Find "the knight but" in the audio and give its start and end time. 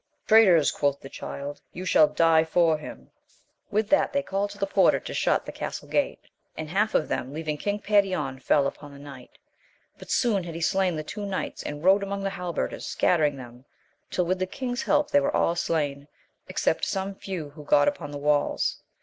8.93-10.09